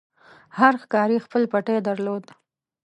[0.57, 2.25] هر ښکاري خپل پټی درلود.